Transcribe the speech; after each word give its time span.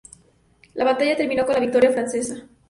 La 0.73 0.83
batalla 0.83 1.15
terminó 1.15 1.45
con 1.45 1.53
la 1.53 1.61
victoria 1.61 1.91
francesa. 1.91 2.47